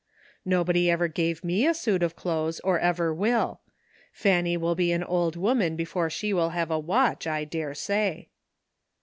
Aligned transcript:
Nobody 0.45 0.89
ever 0.89 1.07
gave 1.07 1.43
me 1.43 1.67
a 1.67 1.75
suit 1.75 2.01
of 2.01 2.15
clothes 2.15 2.59
or 2.61 2.79
ever 2.79 3.13
will. 3.13 3.61
Fanny 4.11 4.57
will 4.57 4.73
be 4.73 4.91
an 4.91 5.03
old 5.03 5.35
woman 5.35 5.75
before 5.75 6.09
she 6.09 6.33
will 6.33 6.49
have 6.49 6.71
a 6.71 6.79
watch, 6.79 7.27
I 7.27 7.45
dare 7.45 7.75
say." 7.75 8.29